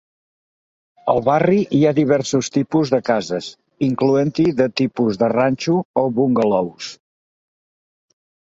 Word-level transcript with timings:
Al 1.11 1.19
barri 1.27 1.57
hi 1.79 1.81
ha 1.87 1.91
diversos 1.99 2.49
tipus 2.55 2.91
de 2.95 3.01
cases, 3.11 3.51
incloent-hi 3.89 4.47
de 4.63 4.69
tipus 4.81 5.23
de 5.25 5.31
ranxo 5.37 5.79
i 6.05 6.07
bungalous. 6.19 6.91